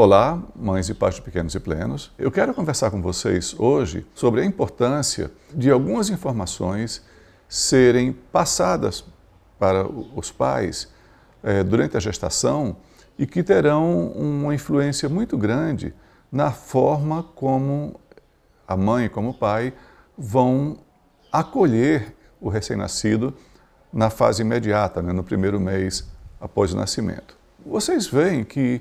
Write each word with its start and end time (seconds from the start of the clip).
Olá, 0.00 0.40
mães 0.54 0.88
e 0.88 0.94
pais 0.94 1.16
de 1.16 1.22
pequenos 1.22 1.56
e 1.56 1.58
plenos. 1.58 2.12
Eu 2.16 2.30
quero 2.30 2.54
conversar 2.54 2.88
com 2.88 3.02
vocês 3.02 3.52
hoje 3.58 4.06
sobre 4.14 4.40
a 4.40 4.44
importância 4.44 5.28
de 5.52 5.72
algumas 5.72 6.08
informações 6.08 7.04
serem 7.48 8.12
passadas 8.12 9.04
para 9.58 9.84
os 9.88 10.30
pais 10.30 10.86
eh, 11.42 11.64
durante 11.64 11.96
a 11.96 12.00
gestação 12.00 12.76
e 13.18 13.26
que 13.26 13.42
terão 13.42 14.06
uma 14.12 14.54
influência 14.54 15.08
muito 15.08 15.36
grande 15.36 15.92
na 16.30 16.52
forma 16.52 17.24
como 17.34 17.98
a 18.68 18.76
mãe 18.76 19.06
e 19.06 19.08
como 19.08 19.30
o 19.30 19.34
pai 19.34 19.74
vão 20.16 20.78
acolher 21.32 22.14
o 22.40 22.48
recém-nascido 22.48 23.34
na 23.92 24.10
fase 24.10 24.42
imediata, 24.42 25.02
né, 25.02 25.12
no 25.12 25.24
primeiro 25.24 25.58
mês 25.58 26.08
após 26.40 26.72
o 26.72 26.76
nascimento. 26.76 27.36
Vocês 27.66 28.06
veem 28.06 28.44
que 28.44 28.80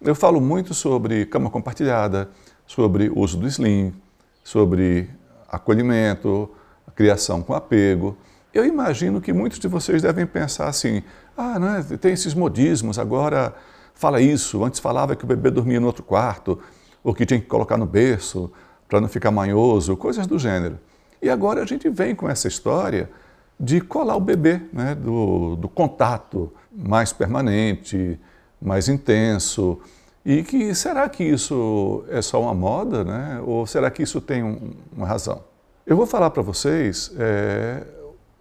eu 0.00 0.14
falo 0.14 0.40
muito 0.40 0.74
sobre 0.74 1.26
cama 1.26 1.50
compartilhada, 1.50 2.30
sobre 2.66 3.10
uso 3.14 3.38
do 3.38 3.46
slim, 3.46 3.94
sobre 4.42 5.08
acolhimento, 5.48 6.50
criação 6.94 7.42
com 7.42 7.54
apego. 7.54 8.16
Eu 8.52 8.64
imagino 8.64 9.20
que 9.20 9.32
muitos 9.32 9.58
de 9.58 9.68
vocês 9.68 10.02
devem 10.02 10.26
pensar 10.26 10.68
assim: 10.68 11.02
ah, 11.36 11.58
né, 11.58 11.84
tem 12.00 12.12
esses 12.12 12.34
modismos, 12.34 12.98
agora 12.98 13.54
fala 13.94 14.20
isso. 14.20 14.64
Antes 14.64 14.80
falava 14.80 15.14
que 15.14 15.24
o 15.24 15.26
bebê 15.26 15.50
dormia 15.50 15.78
no 15.78 15.86
outro 15.86 16.02
quarto, 16.02 16.58
ou 17.04 17.14
que 17.14 17.26
tinha 17.26 17.40
que 17.40 17.46
colocar 17.46 17.76
no 17.76 17.86
berço 17.86 18.50
para 18.88 19.00
não 19.00 19.08
ficar 19.08 19.30
manhoso, 19.30 19.96
coisas 19.96 20.26
do 20.26 20.38
gênero. 20.38 20.78
E 21.20 21.28
agora 21.28 21.62
a 21.62 21.66
gente 21.66 21.88
vem 21.88 22.14
com 22.14 22.28
essa 22.28 22.48
história 22.48 23.10
de 23.58 23.80
colar 23.80 24.16
o 24.16 24.20
bebê, 24.20 24.60
né, 24.72 24.94
do, 24.94 25.56
do 25.56 25.68
contato 25.68 26.52
mais 26.70 27.12
permanente, 27.12 28.18
mais 28.60 28.88
intenso. 28.88 29.78
E 30.24 30.42
que 30.42 30.74
será 30.74 31.08
que 31.08 31.22
isso 31.22 32.04
é 32.08 32.20
só 32.20 32.40
uma 32.42 32.54
moda, 32.54 33.04
né? 33.04 33.40
ou 33.44 33.66
será 33.66 33.90
que 33.90 34.02
isso 34.02 34.20
tem 34.20 34.42
um, 34.42 34.72
uma 34.92 35.06
razão? 35.06 35.42
Eu 35.86 35.96
vou 35.96 36.06
falar 36.06 36.30
para 36.30 36.42
vocês 36.42 37.12
é, 37.16 37.86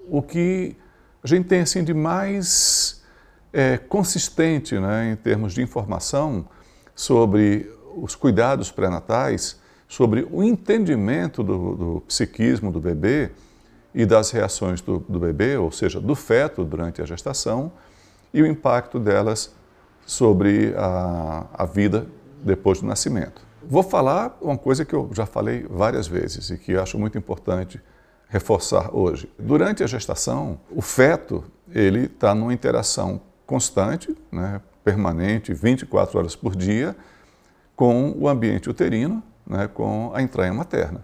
o 0.09 0.21
que 0.21 0.75
a 1.23 1.27
gente 1.27 1.47
tem 1.47 1.61
assim 1.61 1.83
de 1.83 1.93
mais 1.93 3.03
é, 3.53 3.77
consistente 3.77 4.77
né, 4.79 5.11
em 5.11 5.15
termos 5.15 5.53
de 5.53 5.61
informação 5.61 6.45
sobre 6.95 7.71
os 7.95 8.15
cuidados 8.15 8.71
pré-natais, 8.71 9.59
sobre 9.87 10.27
o 10.29 10.43
entendimento 10.43 11.43
do, 11.43 11.75
do, 11.75 12.01
psiquismo 12.01 12.71
do 12.71 12.79
bebê 12.79 13.31
e 13.93 14.05
das 14.05 14.31
reações 14.31 14.81
do, 14.81 14.99
do 15.07 15.19
bebê, 15.19 15.57
ou 15.57 15.71
seja, 15.71 15.99
do 16.01 16.15
feto 16.15 16.63
durante 16.63 17.01
a 17.01 17.05
gestação, 17.05 17.71
e 18.33 18.41
o 18.41 18.45
impacto 18.45 18.99
delas 18.99 19.53
sobre 20.05 20.73
a, 20.77 21.45
a 21.53 21.65
vida 21.65 22.07
depois 22.43 22.79
do 22.79 22.87
nascimento. 22.87 23.41
Vou 23.63 23.81
falar 23.81 24.37
uma 24.41 24.57
coisa 24.57 24.85
que 24.85 24.93
eu 24.93 25.09
já 25.11 25.25
falei 25.25 25.65
várias 25.67 26.07
vezes 26.07 26.51
e 26.51 26.57
que 26.57 26.75
acho 26.75 26.99
muito 26.99 27.17
importante 27.17 27.81
reforçar 28.27 28.95
hoje. 28.95 29.31
Durante 29.39 29.83
a 29.83 29.87
gestação, 29.87 30.59
o 30.69 30.81
feto 30.81 31.43
ele 31.71 32.05
está 32.05 32.35
numa 32.35 32.53
interação 32.53 33.21
constante, 33.45 34.15
né, 34.31 34.61
permanente, 34.83 35.53
24 35.53 36.19
horas 36.19 36.35
por 36.35 36.55
dia, 36.55 36.95
com 37.75 38.15
o 38.17 38.29
ambiente 38.29 38.69
uterino, 38.69 39.21
né, 39.45 39.67
com 39.67 40.11
a 40.13 40.21
entranha 40.21 40.53
materna. 40.53 41.03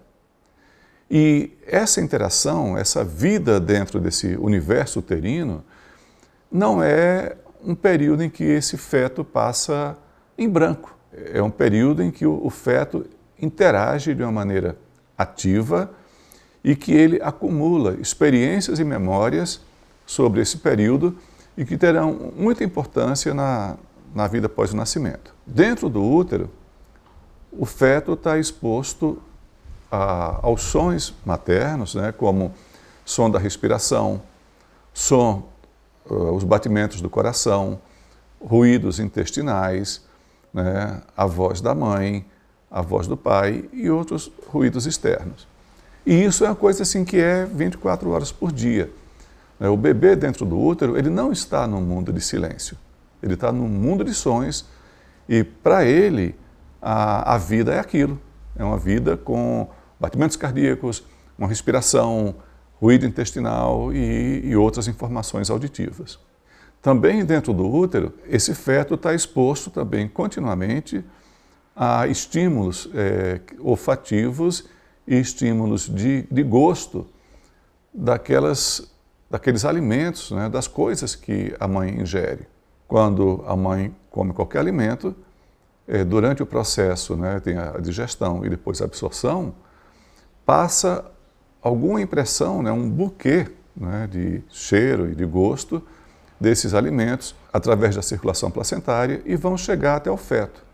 E 1.10 1.52
essa 1.66 2.00
interação, 2.00 2.78
essa 2.78 3.04
vida 3.04 3.60
dentro 3.60 4.00
desse 4.00 4.36
universo 4.36 5.00
uterino, 5.00 5.64
não 6.50 6.82
é 6.82 7.36
um 7.64 7.74
período 7.74 8.22
em 8.22 8.30
que 8.30 8.44
esse 8.44 8.76
feto 8.76 9.24
passa 9.24 9.96
em 10.36 10.48
branco. 10.48 10.96
É 11.12 11.42
um 11.42 11.50
período 11.50 12.02
em 12.02 12.10
que 12.10 12.26
o, 12.26 12.48
feto 12.50 13.06
interage 13.40 14.14
de 14.14 14.22
uma 14.22 14.32
maneira 14.32 14.76
ativa 15.16 15.90
e 16.64 16.74
que 16.74 16.92
ele 16.92 17.20
acumula 17.22 17.94
experiências 17.94 18.78
e 18.78 18.84
memórias 18.84 19.60
sobre 20.06 20.40
esse 20.40 20.58
período 20.58 21.16
e 21.56 21.64
que 21.64 21.76
terão 21.76 22.32
muita 22.36 22.64
importância 22.64 23.34
na, 23.34 23.76
na 24.14 24.26
vida 24.26 24.46
após 24.46 24.72
o 24.72 24.76
nascimento. 24.76 25.34
Dentro 25.46 25.88
do 25.88 26.02
útero, 26.02 26.50
o 27.52 27.66
feto 27.66 28.14
está 28.14 28.38
exposto 28.38 29.20
a, 29.90 30.40
aos 30.42 30.62
sons 30.62 31.14
maternos, 31.26 31.94
né, 31.94 32.12
como 32.12 32.54
som 33.04 33.30
da 33.30 33.38
respiração, 33.38 34.22
som 34.94 35.51
uh, 36.08 36.32
os 36.32 36.44
batimentos 36.44 37.00
do 37.00 37.10
coração, 37.10 37.80
ruídos 38.40 38.98
intestinais, 38.98 40.02
né, 40.52 41.02
a 41.16 41.26
voz 41.26 41.60
da 41.60 41.74
mãe, 41.74 42.24
a 42.70 42.80
voz 42.82 43.06
do 43.06 43.16
pai 43.16 43.68
e 43.72 43.90
outros 43.90 44.30
ruídos 44.48 44.86
externos. 44.86 45.46
E 46.04 46.24
isso 46.24 46.44
é 46.44 46.48
uma 46.48 46.56
coisa 46.56 46.82
assim 46.82 47.04
que 47.04 47.18
é 47.18 47.44
24 47.44 48.10
horas 48.10 48.32
por 48.32 48.50
dia. 48.50 48.90
Né. 49.60 49.68
O 49.68 49.76
bebê 49.76 50.16
dentro 50.16 50.44
do 50.44 50.58
útero, 50.58 50.98
ele 50.98 51.10
não 51.10 51.30
está 51.30 51.66
num 51.66 51.80
mundo 51.80 52.12
de 52.12 52.20
silêncio. 52.20 52.76
Ele 53.22 53.34
está 53.34 53.52
num 53.52 53.68
mundo 53.68 54.04
de 54.04 54.12
sons 54.12 54.66
e 55.28 55.44
para 55.44 55.84
ele 55.84 56.34
a, 56.80 57.34
a 57.34 57.38
vida 57.38 57.72
é 57.72 57.78
aquilo. 57.78 58.20
É 58.56 58.64
uma 58.64 58.78
vida 58.78 59.16
com 59.16 59.68
batimentos 60.00 60.36
cardíacos, 60.36 61.04
uma 61.38 61.46
respiração, 61.46 62.34
ruído 62.82 63.06
intestinal 63.06 63.92
e, 63.92 64.40
e 64.44 64.56
outras 64.56 64.88
informações 64.88 65.48
auditivas. 65.50 66.18
Também 66.82 67.24
dentro 67.24 67.52
do 67.52 67.64
útero, 67.64 68.12
esse 68.26 68.56
feto 68.56 68.94
está 68.94 69.14
exposto 69.14 69.70
também 69.70 70.08
continuamente 70.08 71.04
a 71.76 72.08
estímulos 72.08 72.90
é, 72.92 73.40
olfativos 73.60 74.68
e 75.06 75.16
estímulos 75.16 75.88
de, 75.88 76.22
de 76.28 76.42
gosto 76.42 77.06
daquelas, 77.94 78.92
daqueles 79.30 79.64
alimentos, 79.64 80.32
né, 80.32 80.48
das 80.48 80.66
coisas 80.66 81.14
que 81.14 81.54
a 81.60 81.68
mãe 81.68 82.00
ingere. 82.00 82.48
Quando 82.88 83.44
a 83.46 83.54
mãe 83.54 83.94
come 84.10 84.32
qualquer 84.32 84.58
alimento, 84.58 85.14
é, 85.86 86.02
durante 86.02 86.42
o 86.42 86.46
processo, 86.46 87.16
né, 87.16 87.38
tem 87.38 87.56
a 87.56 87.78
digestão 87.78 88.44
e 88.44 88.50
depois 88.50 88.82
a 88.82 88.86
absorção, 88.86 89.54
passa 90.44 91.12
alguma 91.62 92.00
impressão, 92.00 92.62
né, 92.62 92.72
um 92.72 92.90
buquê 92.90 93.48
né, 93.76 94.08
de 94.10 94.42
cheiro 94.50 95.10
e 95.10 95.14
de 95.14 95.24
gosto 95.24 95.82
desses 96.38 96.74
alimentos 96.74 97.34
através 97.52 97.94
da 97.94 98.02
circulação 98.02 98.50
placentária 98.50 99.22
e 99.24 99.36
vão 99.36 99.56
chegar 99.56 99.96
até 99.96 100.10
o 100.10 100.16
feto. 100.16 100.64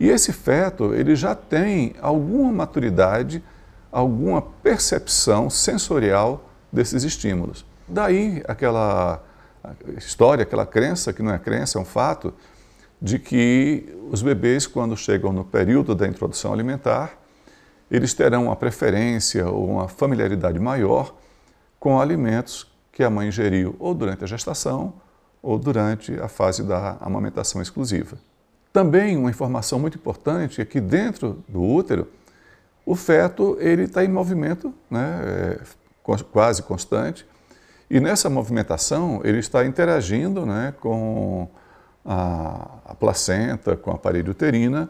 E 0.00 0.08
esse 0.08 0.32
feto, 0.32 0.92
ele 0.92 1.14
já 1.14 1.34
tem 1.34 1.94
alguma 2.02 2.52
maturidade, 2.52 3.42
alguma 3.92 4.42
percepção 4.42 5.48
sensorial 5.48 6.50
desses 6.72 7.04
estímulos. 7.04 7.64
Daí 7.86 8.42
aquela 8.48 9.22
história, 9.96 10.42
aquela 10.42 10.66
crença, 10.66 11.12
que 11.12 11.22
não 11.22 11.32
é 11.32 11.38
crença, 11.38 11.78
é 11.78 11.80
um 11.80 11.84
fato, 11.84 12.34
de 13.00 13.18
que 13.18 13.96
os 14.10 14.22
bebês, 14.22 14.66
quando 14.66 14.96
chegam 14.96 15.32
no 15.32 15.44
período 15.44 15.94
da 15.94 16.08
introdução 16.08 16.52
alimentar, 16.52 17.21
eles 17.92 18.14
terão 18.14 18.46
uma 18.46 18.56
preferência 18.56 19.46
ou 19.46 19.68
uma 19.68 19.86
familiaridade 19.86 20.58
maior 20.58 21.14
com 21.78 22.00
alimentos 22.00 22.66
que 22.90 23.04
a 23.04 23.10
mãe 23.10 23.28
ingeriu 23.28 23.76
ou 23.78 23.94
durante 23.94 24.24
a 24.24 24.26
gestação 24.26 24.94
ou 25.42 25.58
durante 25.58 26.18
a 26.18 26.26
fase 26.26 26.62
da 26.62 26.96
amamentação 27.02 27.60
exclusiva. 27.60 28.16
Também 28.72 29.18
uma 29.18 29.28
informação 29.28 29.78
muito 29.78 29.98
importante 29.98 30.62
é 30.62 30.64
que 30.64 30.80
dentro 30.80 31.44
do 31.46 31.62
útero 31.62 32.08
o 32.86 32.96
feto 32.96 33.58
ele 33.60 33.82
está 33.82 34.02
em 34.02 34.08
movimento, 34.08 34.72
né, 34.90 35.20
é, 35.22 35.60
quase 36.32 36.62
constante, 36.62 37.26
e 37.90 38.00
nessa 38.00 38.30
movimentação 38.30 39.20
ele 39.22 39.38
está 39.38 39.66
interagindo 39.66 40.46
né, 40.46 40.72
com 40.80 41.46
a, 42.06 42.78
a 42.86 42.94
placenta, 42.94 43.76
com 43.76 43.90
a 43.90 43.98
parede 43.98 44.30
uterina, 44.30 44.88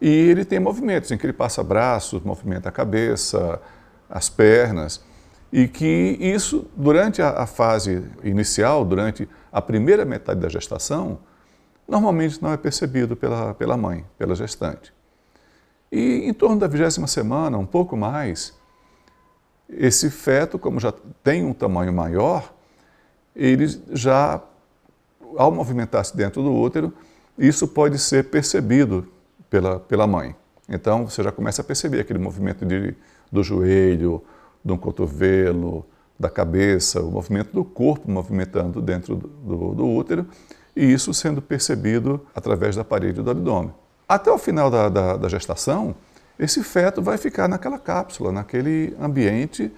e 0.00 0.08
ele 0.08 0.44
tem 0.44 0.58
movimentos 0.58 1.10
em 1.10 1.18
que 1.18 1.26
ele 1.26 1.32
passa 1.32 1.62
braços, 1.62 2.22
movimenta 2.22 2.68
a 2.68 2.72
cabeça, 2.72 3.60
as 4.08 4.28
pernas, 4.28 5.04
e 5.52 5.68
que 5.68 6.16
isso, 6.20 6.66
durante 6.76 7.20
a, 7.20 7.42
a 7.42 7.46
fase 7.46 8.04
inicial, 8.22 8.84
durante 8.84 9.28
a 9.52 9.60
primeira 9.60 10.04
metade 10.04 10.40
da 10.40 10.48
gestação, 10.48 11.18
normalmente 11.86 12.40
não 12.40 12.52
é 12.52 12.56
percebido 12.56 13.16
pela, 13.16 13.52
pela 13.54 13.76
mãe, 13.76 14.06
pela 14.16 14.34
gestante. 14.34 14.92
E 15.90 16.22
em 16.24 16.32
torno 16.32 16.56
da 16.56 16.68
vigésima 16.68 17.06
semana, 17.06 17.58
um 17.58 17.66
pouco 17.66 17.96
mais, 17.96 18.56
esse 19.68 20.08
feto, 20.08 20.58
como 20.58 20.78
já 20.78 20.92
tem 21.22 21.44
um 21.44 21.52
tamanho 21.52 21.92
maior, 21.92 22.54
ele 23.34 23.66
já, 23.92 24.40
ao 25.36 25.50
movimentar-se 25.50 26.16
dentro 26.16 26.42
do 26.42 26.54
útero, 26.54 26.92
isso 27.36 27.66
pode 27.66 27.98
ser 27.98 28.30
percebido 28.30 29.08
pela, 29.50 29.80
pela 29.80 30.06
mãe. 30.06 30.34
Então 30.68 31.06
você 31.06 31.22
já 31.22 31.32
começa 31.32 31.60
a 31.60 31.64
perceber 31.64 32.00
aquele 32.00 32.18
movimento 32.18 32.64
de, 32.64 32.94
do 33.30 33.42
joelho, 33.42 34.22
do 34.64 34.78
cotovelo, 34.78 35.84
da 36.18 36.30
cabeça, 36.30 37.02
o 37.02 37.10
movimento 37.10 37.52
do 37.52 37.64
corpo 37.64 38.10
movimentando 38.10 38.80
dentro 38.80 39.16
do, 39.16 39.28
do, 39.28 39.74
do 39.74 39.88
útero, 39.88 40.26
e 40.76 40.84
isso 40.84 41.12
sendo 41.12 41.42
percebido 41.42 42.24
através 42.34 42.76
da 42.76 42.84
parede 42.84 43.20
do 43.20 43.30
abdômen. 43.30 43.74
Até 44.08 44.30
o 44.30 44.38
final 44.38 44.70
da, 44.70 44.88
da, 44.88 45.16
da 45.16 45.28
gestação, 45.28 45.94
esse 46.38 46.62
feto 46.62 47.02
vai 47.02 47.18
ficar 47.18 47.48
naquela 47.48 47.78
cápsula, 47.78 48.30
naquele 48.30 48.94
ambiente 49.00 49.72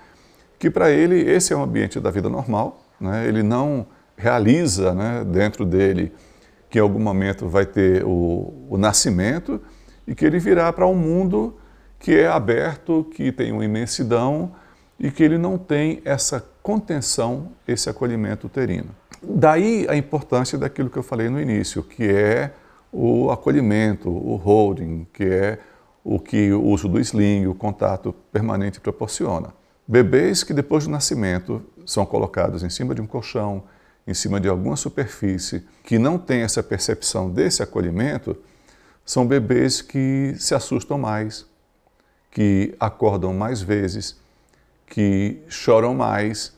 que 0.58 0.70
para 0.70 0.90
ele 0.90 1.20
esse 1.20 1.52
é 1.52 1.56
um 1.56 1.62
ambiente 1.62 1.98
da 1.98 2.10
vida 2.10 2.28
normal, 2.28 2.80
né? 3.00 3.26
ele 3.26 3.42
não 3.42 3.86
realiza 4.16 4.94
né, 4.94 5.25
dentro 5.25 5.64
dele 5.64 6.12
que 6.72 6.78
em 6.78 6.80
algum 6.80 6.98
momento 6.98 7.50
vai 7.50 7.66
ter 7.66 8.02
o, 8.02 8.66
o 8.70 8.78
nascimento 8.78 9.60
e 10.06 10.14
que 10.14 10.24
ele 10.24 10.38
virá 10.38 10.72
para 10.72 10.86
um 10.86 10.94
mundo 10.94 11.54
que 11.98 12.16
é 12.16 12.26
aberto, 12.26 13.06
que 13.14 13.30
tem 13.30 13.52
uma 13.52 13.62
imensidão 13.62 14.52
e 14.98 15.10
que 15.10 15.22
ele 15.22 15.36
não 15.36 15.58
tem 15.58 16.00
essa 16.02 16.42
contenção, 16.62 17.52
esse 17.69 17.90
acolhimento 17.90 18.46
uterino. 18.46 18.88
Daí 19.22 19.86
a 19.86 19.94
importância 19.94 20.56
daquilo 20.56 20.88
que 20.88 20.96
eu 20.96 21.02
falei 21.02 21.28
no 21.28 21.38
início, 21.38 21.82
que 21.82 22.08
é 22.08 22.54
o 22.90 23.30
acolhimento, 23.30 24.08
o 24.08 24.36
holding, 24.36 25.06
que 25.12 25.25
é 25.25 25.58
o 26.02 26.18
que 26.18 26.54
o 26.54 26.62
uso 26.64 26.88
do 26.88 26.98
sling, 26.98 27.46
o 27.48 27.54
contato 27.54 28.14
permanente 28.32 28.80
proporciona. 28.80 29.52
Bebês 29.86 30.42
que 30.42 30.54
depois 30.54 30.86
do 30.86 30.90
nascimento 30.90 31.62
são 31.84 32.06
colocados 32.06 32.62
em 32.62 32.70
cima 32.70 32.94
de 32.94 33.02
um 33.02 33.06
colchão, 33.06 33.62
em 34.06 34.14
cima 34.14 34.40
de 34.40 34.49
alguma 34.49 34.76
superfície, 34.76 35.64
que 35.84 35.99
não 35.99 36.19
tem 36.19 36.43
essa 36.43 36.62
percepção 36.62 37.31
desse 37.31 37.62
acolhimento, 37.62 38.37
são 39.04 39.26
bebês 39.26 39.81
que 39.81 40.34
se 40.38 40.54
assustam 40.54 40.99
mais, 40.99 41.46
que 42.31 42.75
acordam 42.81 43.32
mais 43.32 43.60
vezes, 43.60 44.16
que 44.87 45.38
choram 45.49 45.94
mais 45.94 46.52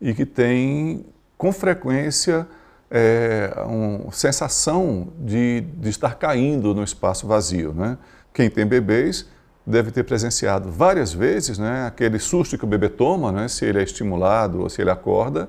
e 0.00 0.12
que 0.12 0.26
têm 0.26 1.04
com 1.36 1.52
frequência 1.52 2.46
é, 2.90 3.52
uma 3.66 4.12
sensação 4.12 5.08
de, 5.18 5.62
de 5.78 5.88
estar 5.88 6.16
caindo 6.16 6.74
no 6.74 6.84
espaço 6.84 7.26
vazio. 7.26 7.72
Né? 7.72 7.96
Quem 8.34 8.50
tem 8.50 8.66
bebês 8.66 9.26
deve 9.66 9.90
ter 9.90 10.02
presenciado 10.02 10.70
várias 10.70 11.12
vezes 11.12 11.58
né, 11.58 11.86
aquele 11.86 12.18
susto 12.18 12.58
que 12.58 12.64
o 12.64 12.66
bebê 12.66 12.88
toma, 12.88 13.30
né, 13.30 13.48
se 13.48 13.64
ele 13.64 13.78
é 13.78 13.82
estimulado 13.82 14.60
ou 14.60 14.68
se 14.68 14.82
ele 14.82 14.90
acorda, 14.90 15.48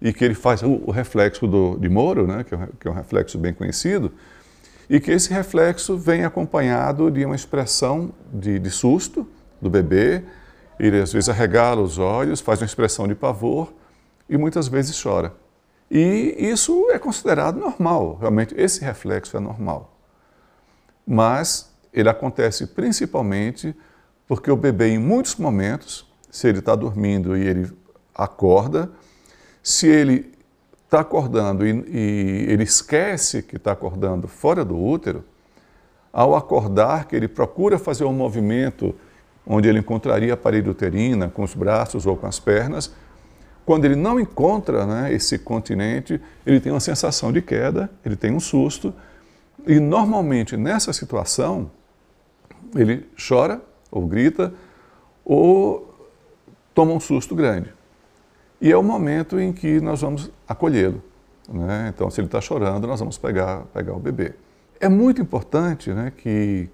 e 0.00 0.12
que 0.12 0.24
ele 0.24 0.34
faz 0.34 0.62
o, 0.62 0.90
reflexo 0.90 1.46
do, 1.46 1.78
de 1.78 1.88
Moro, 1.88 2.26
né, 2.26 2.44
que, 2.44 2.54
é, 2.54 2.68
que 2.80 2.88
é 2.88 2.90
um 2.90 2.94
reflexo 2.94 3.38
bem 3.38 3.52
conhecido, 3.52 4.12
e 4.88 5.00
que 5.00 5.10
esse 5.10 5.32
reflexo 5.32 5.96
vem 5.96 6.24
acompanhado 6.24 7.10
de 7.10 7.24
uma 7.24 7.34
expressão 7.34 8.12
de, 8.32 8.58
de 8.58 8.70
susto 8.70 9.26
do 9.60 9.68
bebê, 9.68 10.22
ele 10.78 11.00
às 11.00 11.12
vezes 11.12 11.28
arregala 11.28 11.80
os 11.80 11.98
olhos, 11.98 12.40
faz 12.40 12.60
uma 12.60 12.66
expressão 12.66 13.08
de 13.08 13.14
pavor 13.14 13.72
e 14.28 14.36
muitas 14.36 14.68
vezes 14.68 15.00
chora. 15.00 15.34
E 15.90 16.36
isso 16.38 16.88
é 16.90 16.98
considerado 16.98 17.58
normal, 17.58 18.18
realmente 18.20 18.54
esse 18.56 18.84
reflexo 18.84 19.36
é 19.36 19.40
normal. 19.40 19.96
Mas 21.06 21.72
ele 21.92 22.08
acontece 22.08 22.66
principalmente 22.66 23.74
porque 24.26 24.50
o 24.50 24.56
bebê, 24.56 24.88
em 24.88 24.98
muitos 24.98 25.36
momentos, 25.36 26.06
se 26.30 26.48
ele 26.48 26.58
está 26.58 26.74
dormindo 26.74 27.36
e 27.36 27.46
ele 27.46 27.72
acorda, 28.14 28.90
se 29.66 29.88
ele 29.88 30.32
está 30.84 31.00
acordando 31.00 31.66
e, 31.66 31.72
e, 31.88 32.46
ele 32.52 32.62
esquece 32.62 33.42
que 33.42 33.56
está 33.56 33.72
acordando 33.72 34.28
fora 34.28 34.64
do 34.64 34.80
útero, 34.80 35.24
ao 36.12 36.36
acordar, 36.36 37.08
que 37.08 37.16
ele 37.16 37.26
procura 37.26 37.76
fazer 37.76 38.04
um 38.04 38.12
movimento 38.12 38.94
onde 39.44 39.68
ele 39.68 39.80
encontraria 39.80 40.34
a 40.34 40.36
parede 40.36 40.70
uterina 40.70 41.28
com 41.28 41.42
os 41.42 41.52
braços 41.52 42.06
ou 42.06 42.16
com 42.16 42.28
as 42.28 42.38
pernas, 42.38 42.94
quando 43.64 43.86
ele 43.86 43.96
não 43.96 44.20
encontra 44.20 44.86
né, 44.86 45.12
esse 45.12 45.36
continente, 45.36 46.20
ele 46.46 46.60
tem 46.60 46.70
uma 46.70 46.78
sensação 46.78 47.32
de 47.32 47.42
queda, 47.42 47.90
ele 48.04 48.14
tem 48.14 48.32
um 48.32 48.38
susto, 48.38 48.94
e 49.66 49.80
normalmente 49.80 50.56
nessa 50.56 50.92
situação, 50.92 51.72
ele 52.72 53.04
chora 53.28 53.60
ou 53.90 54.06
grita 54.06 54.54
ou 55.24 55.92
toma 56.72 56.92
um 56.92 57.00
susto 57.00 57.34
grande. 57.34 57.75
E 58.60 58.72
é 58.72 58.76
o 58.76 58.82
momento 58.82 59.38
em 59.38 59.52
que 59.52 59.80
nós 59.80 60.00
vamos 60.00 60.30
acolhê-lo. 60.48 61.02
Né? 61.48 61.92
Então, 61.94 62.10
se 62.10 62.20
ele 62.20 62.26
está 62.26 62.40
chorando, 62.40 62.86
nós 62.86 62.98
vamos 62.98 63.18
pegar, 63.18 63.62
pegar 63.72 63.92
o 63.92 63.98
bebê. 63.98 64.32
É 64.80 64.88
muito 64.88 65.20
importante 65.20 65.90
né, 65.90 66.12
que 66.16 66.68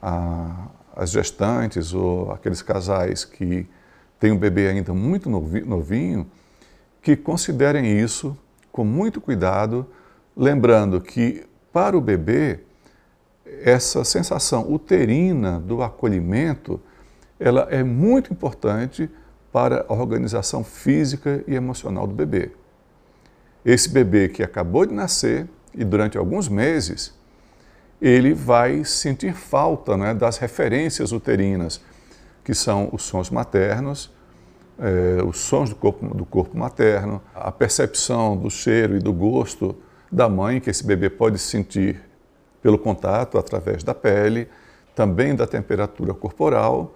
a, 0.00 0.68
as 0.94 1.10
gestantes 1.10 1.94
ou 1.94 2.32
aqueles 2.32 2.62
casais 2.62 3.24
que 3.24 3.66
tem 4.18 4.32
um 4.32 4.38
bebê 4.38 4.68
ainda 4.68 4.92
muito 4.92 5.30
novinho, 5.30 6.26
que 7.02 7.16
considerem 7.16 7.98
isso 7.98 8.36
com 8.70 8.84
muito 8.84 9.20
cuidado, 9.20 9.86
lembrando 10.36 11.00
que 11.00 11.46
para 11.72 11.96
o 11.96 12.00
bebê 12.00 12.60
essa 13.62 14.04
sensação 14.04 14.70
uterina 14.70 15.58
do 15.58 15.82
acolhimento, 15.82 16.80
ela 17.38 17.66
é 17.70 17.82
muito 17.82 18.32
importante 18.32 19.10
para 19.52 19.84
a 19.88 19.92
organização 19.92 20.62
física 20.62 21.42
e 21.46 21.54
emocional 21.54 22.06
do 22.06 22.14
bebê. 22.14 22.50
Esse 23.64 23.88
bebê 23.88 24.28
que 24.28 24.42
acabou 24.42 24.86
de 24.86 24.94
nascer 24.94 25.48
e 25.74 25.84
durante 25.84 26.16
alguns 26.16 26.48
meses, 26.48 27.14
ele 28.00 28.32
vai 28.32 28.84
sentir 28.84 29.34
falta 29.34 29.96
né, 29.96 30.14
das 30.14 30.38
referências 30.38 31.12
uterinas, 31.12 31.80
que 32.42 32.54
são 32.54 32.88
os 32.92 33.02
sons 33.02 33.30
maternos, 33.30 34.10
é, 34.78 35.22
os 35.22 35.38
sons 35.38 35.68
do 35.68 35.76
corpo, 35.76 36.14
do 36.14 36.24
corpo 36.24 36.56
materno, 36.56 37.20
a 37.34 37.52
percepção 37.52 38.36
do 38.36 38.50
cheiro 38.50 38.96
e 38.96 38.98
do 38.98 39.12
gosto 39.12 39.76
da 40.10 40.28
mãe, 40.28 40.60
que 40.60 40.70
esse 40.70 40.84
bebê 40.84 41.10
pode 41.10 41.38
sentir 41.38 42.00
pelo 42.62 42.78
contato 42.78 43.38
através 43.38 43.82
da 43.82 43.94
pele, 43.94 44.48
também 44.94 45.34
da 45.34 45.46
temperatura 45.46 46.14
corporal 46.14 46.94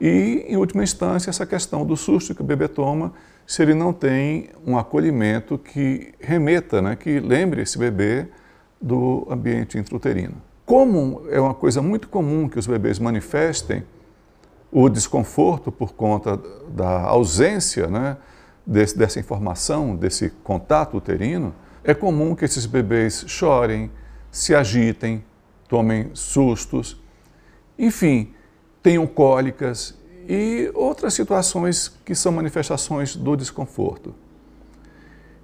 e, 0.00 0.44
em 0.48 0.56
última 0.56 0.82
instância, 0.82 1.30
essa 1.30 1.46
questão 1.46 1.86
do 1.86 1.96
susto 1.96 2.34
que 2.34 2.40
o 2.40 2.44
bebê 2.44 2.68
toma 2.68 3.12
se 3.46 3.62
ele 3.62 3.74
não 3.74 3.92
tem 3.92 4.50
um 4.66 4.76
acolhimento 4.78 5.58
que 5.58 6.14
remeta, 6.18 6.80
né, 6.80 6.96
que 6.96 7.20
lembre 7.20 7.62
esse 7.62 7.78
bebê 7.78 8.26
do 8.80 9.26
ambiente 9.30 9.78
intrauterino. 9.78 10.40
Como 10.64 11.26
é 11.30 11.38
uma 11.40 11.54
coisa 11.54 11.82
muito 11.82 12.08
comum 12.08 12.48
que 12.48 12.58
os 12.58 12.66
bebês 12.66 12.98
manifestem 12.98 13.84
o 14.72 14.88
desconforto 14.88 15.70
por 15.70 15.92
conta 15.92 16.40
da 16.68 17.02
ausência 17.02 17.86
né, 17.86 18.16
desse, 18.66 18.96
dessa 18.96 19.20
informação, 19.20 19.94
desse 19.94 20.30
contato 20.42 20.96
uterino, 20.96 21.54
é 21.84 21.92
comum 21.92 22.34
que 22.34 22.44
esses 22.44 22.66
bebês 22.66 23.24
chorem, 23.26 23.90
se 24.30 24.54
agitem, 24.54 25.22
tomem 25.68 26.10
sustos, 26.14 27.00
enfim, 27.78 28.32
tenham 28.84 29.06
cólicas 29.06 29.94
e 30.28 30.70
outras 30.74 31.14
situações 31.14 31.88
que 32.04 32.14
são 32.14 32.30
manifestações 32.30 33.16
do 33.16 33.34
desconforto. 33.34 34.14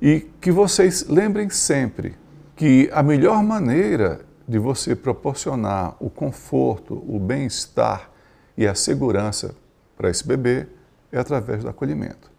E 0.01 0.29
que 0.43 0.53
vocês 0.53 1.07
lembrem 1.09 1.49
sempre 1.49 2.15
que 2.55 2.91
a 2.93 3.03
melhor 3.03 3.43
maneira 3.43 4.21
de 4.47 4.59
você 4.59 4.95
proporcionar 4.95 5.97
o 5.99 6.11
conforto, 6.11 7.03
o 7.09 7.19
bem-estar 7.19 8.11
e 8.59 8.67
a 8.67 8.75
segurança 8.75 9.55
para 9.97 10.11
esse 10.11 10.27
bebê 10.27 10.67
é 11.11 11.19
através 11.19 11.63
do 11.63 11.71
acolhimento. 11.71 12.31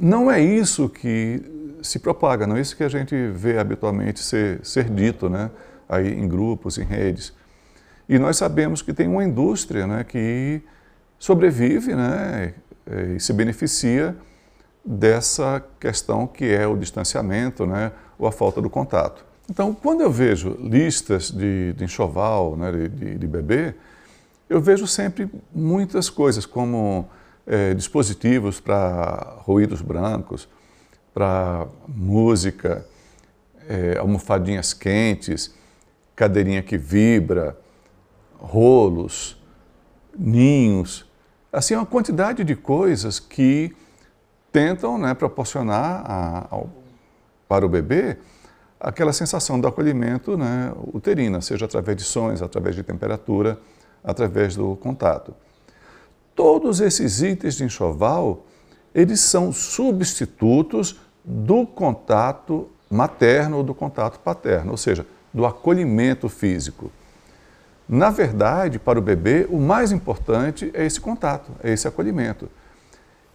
Não 0.00 0.30
é 0.30 0.40
isso 0.40 0.88
que 0.88 1.76
se 1.82 1.98
propaga, 1.98 2.46
não 2.46 2.56
é 2.56 2.62
isso 2.62 2.74
que 2.74 2.82
a 2.82 2.88
gente 2.88 3.14
vê 3.28 3.58
habitualmente 3.58 4.20
ser, 4.20 4.64
ser 4.64 4.88
dito 4.88 5.28
né, 5.28 5.50
aí 5.86 6.14
em 6.14 6.26
grupos, 6.26 6.78
em 6.78 6.84
redes. 6.84 7.34
E 8.08 8.18
nós 8.18 8.36
sabemos 8.36 8.82
que 8.82 8.92
tem 8.92 9.08
uma 9.08 9.24
indústria 9.24 9.86
né, 9.86 10.04
que 10.04 10.60
sobrevive 11.18 11.94
né, 11.94 12.54
e 13.14 13.20
se 13.20 13.32
beneficia 13.32 14.14
dessa 14.84 15.64
questão 15.80 16.26
que 16.26 16.44
é 16.44 16.66
o 16.66 16.76
distanciamento 16.76 17.66
né, 17.66 17.92
ou 18.18 18.26
a 18.26 18.32
falta 18.32 18.60
do 18.60 18.68
contato. 18.68 19.24
Então, 19.50 19.74
quando 19.74 20.02
eu 20.02 20.10
vejo 20.10 20.56
listas 20.60 21.30
de, 21.30 21.72
de 21.74 21.84
enxoval, 21.84 22.56
né, 22.56 22.72
de, 22.72 23.18
de 23.18 23.26
bebê, 23.26 23.74
eu 24.48 24.60
vejo 24.60 24.86
sempre 24.86 25.30
muitas 25.54 26.10
coisas, 26.10 26.44
como 26.44 27.08
é, 27.46 27.74
dispositivos 27.74 28.60
para 28.60 29.36
ruídos 29.40 29.80
brancos, 29.80 30.48
para 31.12 31.66
música, 31.88 32.86
é, 33.68 33.96
almofadinhas 33.98 34.72
quentes, 34.72 35.54
cadeirinha 36.14 36.62
que 36.62 36.76
vibra, 36.76 37.56
rolos, 38.44 39.36
ninhos, 40.16 41.04
assim, 41.52 41.74
uma 41.74 41.86
quantidade 41.86 42.44
de 42.44 42.54
coisas 42.54 43.18
que 43.18 43.74
tentam 44.52 44.98
né, 44.98 45.14
proporcionar 45.14 46.04
a, 46.06 46.46
ao, 46.50 46.70
para 47.48 47.66
o 47.66 47.68
bebê 47.68 48.16
aquela 48.84 49.14
sensação 49.14 49.58
do 49.58 49.66
acolhimento 49.66 50.36
né, 50.36 50.70
uterina, 50.92 51.40
seja 51.40 51.64
através 51.64 51.96
de 51.96 52.04
sons, 52.04 52.42
através 52.42 52.76
de 52.76 52.82
temperatura, 52.82 53.58
através 54.02 54.54
do 54.56 54.76
contato. 54.76 55.34
Todos 56.34 56.80
esses 56.80 57.22
itens 57.22 57.54
de 57.54 57.64
enxoval, 57.64 58.44
eles 58.94 59.20
são 59.20 59.52
substitutos 59.52 61.00
do 61.24 61.66
contato 61.66 62.68
materno 62.90 63.58
ou 63.58 63.62
do 63.62 63.74
contato 63.74 64.20
paterno, 64.20 64.72
ou 64.72 64.76
seja, 64.76 65.06
do 65.32 65.46
acolhimento 65.46 66.28
físico. 66.28 66.92
Na 67.88 68.10
verdade, 68.10 68.78
para 68.78 68.98
o 68.98 69.02
bebê, 69.02 69.46
o 69.50 69.58
mais 69.58 69.92
importante 69.92 70.70
é 70.72 70.86
esse 70.86 71.00
contato, 71.00 71.52
é 71.62 71.72
esse 71.72 71.86
acolhimento. 71.86 72.48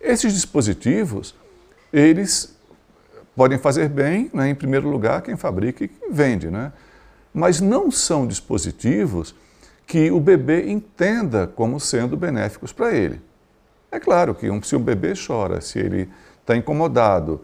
Esses 0.02 0.34
dispositivos, 0.34 1.36
eles 1.94 2.58
podem 3.36 3.58
fazer 3.58 3.90
bem, 3.90 4.30
né, 4.34 4.50
em 4.50 4.56
primeiro 4.56 4.90
lugar, 4.90 5.22
quem 5.22 5.38
fabrica 5.38 5.84
e 5.84 5.92
vende, 6.12 6.50
né? 6.50 6.72
mas 7.34 7.62
não 7.62 7.92
são 7.92 8.26
dispositivos 8.28 9.36
que 9.86 10.12
o 10.12 10.20
bebê 10.20 10.70
entenda 10.70 11.48
como 11.48 11.80
sendo 11.80 12.18
benéficos 12.18 12.72
para 12.72 12.94
ele. 12.94 13.22
É 13.92 14.00
claro 14.00 14.36
que 14.36 14.50
um, 14.50 14.62
se 14.62 14.76
um 14.76 14.82
bebê 14.82 15.14
chora, 15.16 15.62
se 15.62 15.80
ele 15.80 16.10
está 16.42 16.56
incomodado 16.56 17.42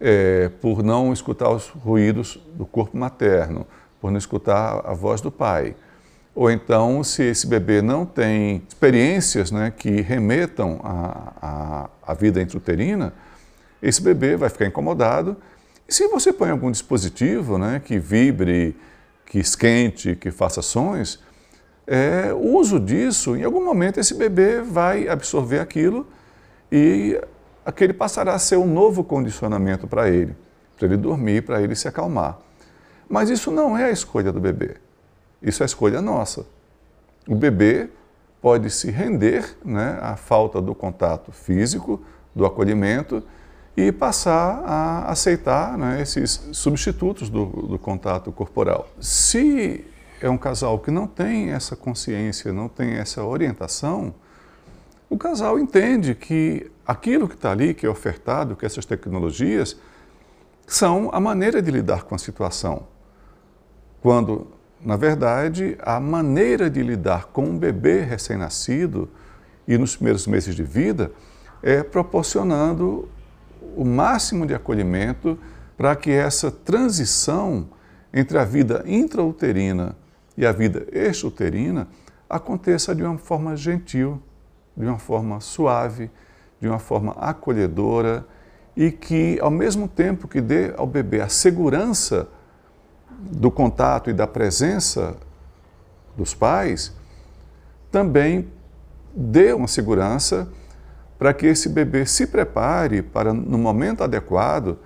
é, 0.00 0.50
por 0.60 0.82
não 0.82 1.12
escutar 1.12 1.50
os 1.50 1.68
ruídos 1.68 2.40
do 2.54 2.66
corpo 2.66 2.96
materno, 2.96 3.66
por 4.00 4.10
não 4.10 4.18
escutar 4.18 4.82
a 4.84 4.94
voz 4.94 5.20
do 5.20 5.30
pai, 5.30 5.76
ou 6.36 6.50
então 6.50 7.02
se 7.02 7.22
esse 7.22 7.46
bebê 7.46 7.80
não 7.80 8.04
tem 8.04 8.62
experiências 8.68 9.50
né, 9.50 9.72
que 9.74 10.02
remetam 10.02 10.78
à, 10.84 12.14
vida 12.14 12.42
intrauterina, 12.42 13.14
esse 13.82 14.02
bebê 14.02 14.36
vai 14.36 14.50
ficar 14.50 14.66
incomodado. 14.66 15.34
E 15.88 15.94
se 15.94 16.06
você 16.08 16.34
põe 16.34 16.50
algum 16.50 16.70
dispositivo 16.70 17.56
né, 17.56 17.80
que 17.82 17.98
vibre, 17.98 18.76
que 19.24 19.38
esquente, 19.38 20.14
que 20.14 20.30
faça 20.30 20.60
sons, 20.60 21.24
é, 21.86 22.34
o 22.34 22.58
uso 22.58 22.78
disso, 22.78 23.34
em 23.34 23.42
algum 23.42 23.64
momento 23.64 23.98
esse 23.98 24.12
bebê 24.12 24.60
vai 24.60 25.08
absorver 25.08 25.60
aquilo 25.60 26.06
e 26.70 27.18
aquele 27.64 27.94
passará 27.94 28.34
a 28.34 28.38
ser 28.38 28.56
um 28.56 28.66
novo 28.66 29.02
condicionamento 29.02 29.86
para 29.86 30.10
ele, 30.10 30.36
para 30.76 30.86
ele 30.86 30.98
dormir, 30.98 31.44
para 31.44 31.62
ele 31.62 31.74
se 31.74 31.88
acalmar. 31.88 32.38
Mas 33.08 33.30
isso 33.30 33.50
não 33.50 33.78
é 33.78 33.84
a 33.84 33.90
escolha 33.90 34.30
do 34.30 34.40
bebê, 34.40 34.76
isso 35.46 35.62
é 35.62 35.66
escolha 35.66 36.02
nossa. 36.02 36.44
O 37.26 37.34
bebê 37.34 37.88
pode 38.42 38.68
se 38.68 38.90
render 38.90 39.56
né, 39.64 39.98
à 40.02 40.16
falta 40.16 40.60
do 40.60 40.74
contato 40.74 41.30
físico, 41.30 42.02
do 42.34 42.44
acolhimento 42.44 43.22
e 43.76 43.92
passar 43.92 44.62
a 44.64 45.10
aceitar 45.10 45.78
né, 45.78 46.02
esses 46.02 46.48
substitutos 46.52 47.30
do, 47.30 47.46
do 47.46 47.78
contato 47.78 48.32
corporal. 48.32 48.88
Se 49.00 49.84
é 50.20 50.28
um 50.28 50.36
casal 50.36 50.78
que 50.80 50.90
não 50.90 51.06
tem 51.06 51.50
essa 51.50 51.76
consciência, 51.76 52.52
não 52.52 52.68
tem 52.68 52.94
essa 52.94 53.24
orientação, 53.24 54.14
o 55.08 55.16
casal 55.16 55.58
entende 55.58 56.14
que 56.14 56.70
aquilo 56.84 57.28
que 57.28 57.34
está 57.34 57.52
ali, 57.52 57.72
que 57.72 57.86
é 57.86 57.88
ofertado, 57.88 58.56
que 58.56 58.66
essas 58.66 58.84
tecnologias, 58.84 59.76
são 60.66 61.10
a 61.12 61.20
maneira 61.20 61.62
de 61.62 61.70
lidar 61.70 62.02
com 62.02 62.14
a 62.14 62.18
situação. 62.18 62.88
Quando, 64.00 64.48
na 64.84 64.96
verdade, 64.96 65.76
a 65.82 65.98
maneira 65.98 66.68
de 66.70 66.82
lidar 66.82 67.26
com 67.26 67.44
um 67.44 67.58
bebê 67.58 68.02
recém-nascido 68.02 69.08
e 69.66 69.76
nos 69.76 69.96
primeiros 69.96 70.26
meses 70.26 70.54
de 70.54 70.62
vida 70.62 71.10
é 71.62 71.82
proporcionando 71.82 73.08
o 73.76 73.84
máximo 73.84 74.46
de 74.46 74.54
acolhimento 74.54 75.38
para 75.76 75.96
que 75.96 76.10
essa 76.10 76.50
transição 76.50 77.68
entre 78.12 78.38
a 78.38 78.44
vida 78.44 78.82
intrauterina 78.86 79.96
e 80.36 80.46
a 80.46 80.52
vida 80.52 80.86
extrauterina 80.92 81.88
aconteça 82.28 82.94
de 82.94 83.02
uma 83.02 83.18
forma 83.18 83.56
gentil, 83.56 84.22
de 84.76 84.86
uma 84.86 84.98
forma 84.98 85.40
suave, 85.40 86.10
de 86.60 86.68
uma 86.68 86.78
forma 86.78 87.12
acolhedora 87.12 88.26
e 88.76 88.90
que, 88.90 89.38
ao 89.40 89.50
mesmo 89.50 89.88
tempo 89.88 90.28
que 90.28 90.40
dê 90.40 90.72
ao 90.76 90.86
bebê 90.86 91.20
a 91.20 91.28
segurança 91.28 92.28
do 93.18 93.50
contato 93.50 94.10
e 94.10 94.12
da 94.12 94.26
presença 94.26 95.16
dos 96.16 96.34
pais, 96.34 96.92
também 97.90 98.48
dê 99.14 99.52
uma 99.52 99.68
segurança 99.68 100.48
para 101.18 101.32
que 101.32 101.46
esse 101.46 101.68
bebê 101.68 102.04
se 102.04 102.26
prepare 102.26 103.02
para, 103.02 103.32
no 103.32 103.56
momento 103.56 104.04
adequado, 104.04 104.78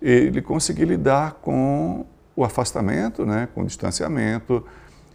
ele 0.00 0.42
conseguir 0.42 0.84
lidar 0.84 1.34
com 1.42 2.04
o 2.36 2.44
afastamento, 2.44 3.24
né, 3.24 3.48
com 3.54 3.62
o 3.62 3.66
distanciamento 3.66 4.64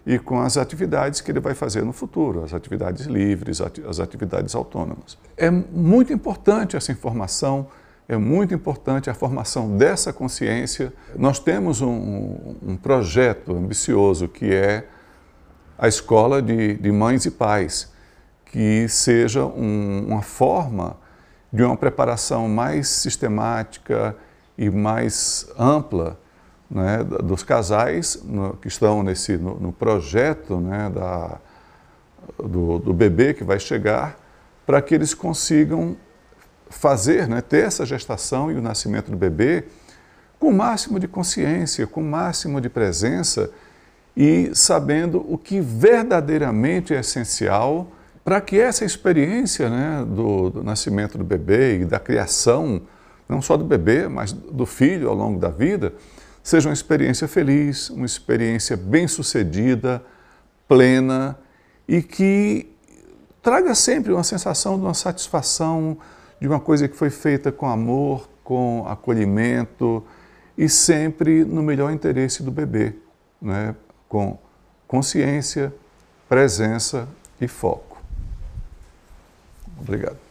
e 0.05 0.19
com 0.19 0.39
as 0.39 0.57
atividades 0.57 1.21
que 1.21 1.31
ele 1.31 1.39
vai 1.39 1.55
fazer 1.55 1.83
no 1.83 1.91
futuro, 1.91 2.43
as 2.43 2.53
atividades 2.53 3.05
livres, 3.07 3.59
as 3.61 3.99
atividades 3.99 4.53
autônomas. 4.53 5.17
É 5.35 5.49
muito 5.49 6.13
importante 6.13 6.75
essa 6.75 6.91
informação, 6.91 7.67
é 8.07 8.17
muito 8.17 8.53
importante 8.53 9.09
a 9.09 9.13
formação 9.13 9.75
dessa 9.77 10.13
consciência. 10.13 10.93
Nós 11.15 11.39
temos 11.39 11.81
um, 11.81 12.55
um 12.61 12.77
projeto 12.77 13.55
ambicioso 13.55 14.27
que 14.27 14.53
é 14.53 14.87
a 15.77 15.87
escola 15.87 16.41
de, 16.41 16.75
de 16.75 16.91
mães 16.91 17.25
e 17.25 17.31
pais 17.31 17.93
que 18.45 18.87
seja 18.87 19.43
um, 19.45 20.05
uma 20.07 20.21
forma 20.21 20.97
de 21.51 21.63
uma 21.63 21.75
preparação 21.75 22.47
mais 22.47 22.87
sistemática 22.87 24.15
e 24.57 24.69
mais 24.69 25.49
ampla 25.57 26.17
né, 26.69 27.03
dos 27.03 27.43
casais 27.43 28.21
no, 28.23 28.55
que 28.57 28.67
estão 28.67 29.03
nesse, 29.03 29.37
no, 29.37 29.55
no 29.59 29.71
projeto 29.71 30.57
né, 30.57 30.89
da, 30.89 31.39
do, 32.37 32.79
do, 32.79 32.93
bebê 32.93 33.33
que 33.33 33.43
vai 33.43 33.59
chegar, 33.59 34.17
para 34.65 34.81
que 34.81 34.95
eles 34.95 35.13
consigam 35.13 35.95
fazer, 36.69 37.27
né, 37.27 37.41
ter 37.41 37.65
essa 37.65 37.85
gestação 37.85 38.51
e 38.51 38.55
o 38.55 38.61
nascimento 38.61 39.11
do 39.11 39.17
bebê 39.17 39.65
com 40.39 40.49
o 40.49 40.53
máximo 40.53 40.99
de 40.99 41.07
consciência, 41.07 41.87
com 41.87 42.01
o 42.01 42.05
máximo 42.05 42.59
de 42.59 42.69
presença 42.69 43.49
e 44.15 44.51
sabendo 44.53 45.25
o 45.27 45.37
que 45.37 45.59
verdadeiramente 45.59 46.93
é 46.93 46.99
essencial 46.99 47.91
para 48.23 48.41
que 48.41 48.59
essa 48.59 48.83
experiência 48.83 49.69
né, 49.69 50.05
do, 50.07 50.49
do, 50.49 50.63
nascimento 50.63 51.17
do 51.17 51.23
bebê 51.23 51.79
e 51.79 51.85
da 51.85 51.99
criação, 51.99 52.81
não 53.29 53.41
só 53.41 53.55
do 53.55 53.63
bebê, 53.63 54.07
mas 54.07 54.31
do 54.31 54.65
filho 54.65 55.09
ao 55.09 55.15
longo 55.15 55.39
da 55.39 55.49
vida, 55.49 55.93
seja 56.43 56.69
uma 56.69 56.73
experiência 56.73 57.27
feliz, 57.27 57.89
uma 57.89 58.05
experiência 58.05 58.75
bem-sucedida, 58.75 60.03
plena 60.67 61.37
e 61.87 62.01
que 62.01 62.71
traga 63.43 63.75
sempre 63.75 64.11
uma 64.11 64.23
sensação 64.23 64.77
de 64.77 64.85
uma 64.85 64.93
satisfação, 64.95 65.97
de 66.39 66.47
uma 66.47 66.59
coisa 66.59 66.87
que 66.87 66.95
foi 66.95 67.09
feita 67.09 67.51
com 67.51 67.67
amor, 67.67 68.29
com 68.43 68.85
acolhimento 68.87 70.03
e 70.57 70.69
sempre 70.69 71.43
no 71.43 71.61
melhor 71.63 71.91
interesse 71.91 72.43
do 72.43 72.51
bebê, 72.51 72.93
né? 73.41 73.75
com 74.07 74.37
consciência, 74.87 75.73
presença 76.29 77.07
e 77.39 77.47
foco. 77.47 78.01
Obrigado. 79.79 80.24